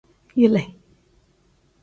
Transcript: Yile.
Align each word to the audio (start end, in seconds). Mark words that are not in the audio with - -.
Yile. 0.39 0.61